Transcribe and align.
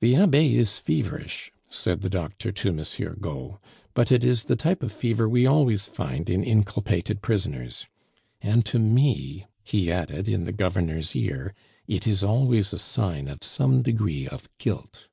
"The 0.00 0.14
Abbe 0.14 0.56
is 0.56 0.78
feverish," 0.78 1.50
said 1.68 2.02
the 2.02 2.08
doctor 2.08 2.52
to 2.52 2.72
Monsieur 2.72 3.16
Gault, 3.16 3.58
"but 3.92 4.12
it 4.12 4.22
is 4.22 4.44
the 4.44 4.54
type 4.54 4.80
of 4.80 4.92
fever 4.92 5.28
we 5.28 5.44
always 5.44 5.88
find 5.88 6.30
in 6.30 6.44
inculpated 6.44 7.20
prisoners 7.20 7.88
and 8.40 8.64
to 8.66 8.78
me," 8.78 9.46
he 9.64 9.90
added, 9.90 10.28
in 10.28 10.44
the 10.44 10.52
governor's 10.52 11.16
ear, 11.16 11.52
"it 11.88 12.06
is 12.06 12.22
always 12.22 12.72
a 12.72 12.78
sign 12.78 13.26
of 13.26 13.42
some 13.42 13.82
degree 13.82 14.28
of 14.28 14.48
guilt." 14.58 15.08